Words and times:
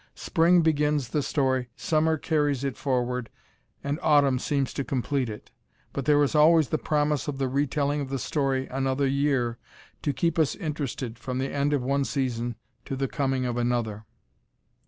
Spring 0.15 0.61
begins 0.63 1.09
the 1.09 1.21
story, 1.21 1.69
summer 1.75 2.17
carries 2.17 2.63
it 2.63 2.75
forward, 2.75 3.29
and 3.83 3.99
autumn 4.01 4.39
seems 4.39 4.73
to 4.73 4.83
complete 4.83 5.29
it, 5.29 5.51
but 5.93 6.05
there 6.05 6.23
is 6.23 6.33
always 6.33 6.69
the 6.69 6.79
promise 6.79 7.27
of 7.27 7.37
the 7.37 7.47
retelling 7.47 8.01
of 8.01 8.09
the 8.09 8.17
story 8.17 8.65
another 8.69 9.05
year 9.05 9.59
to 10.01 10.11
keep 10.11 10.39
us 10.39 10.55
interested 10.55 11.19
from 11.19 11.37
the 11.37 11.53
end 11.53 11.71
of 11.71 11.83
one 11.83 12.03
season 12.03 12.55
to 12.83 12.95
the 12.95 13.07
coming 13.07 13.45
of 13.45 13.57
another. 13.57 14.07